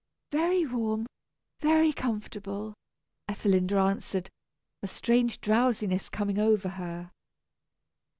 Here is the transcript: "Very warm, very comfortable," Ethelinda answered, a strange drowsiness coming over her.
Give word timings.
"Very 0.31 0.65
warm, 0.65 1.05
very 1.59 1.93
comfortable," 1.93 2.73
Ethelinda 3.29 3.75
answered, 3.77 4.31
a 4.81 4.87
strange 4.87 5.39
drowsiness 5.39 6.09
coming 6.09 6.39
over 6.39 6.69
her. 6.69 7.11